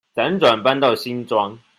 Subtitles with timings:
[0.15, 1.59] 輾轉搬到新莊